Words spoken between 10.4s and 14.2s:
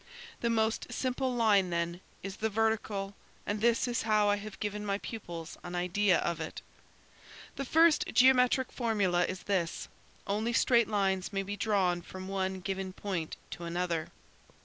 straight lines may be drawn from one given point to another.